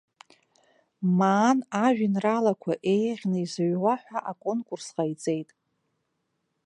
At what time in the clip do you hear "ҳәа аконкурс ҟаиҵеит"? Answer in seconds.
4.03-5.49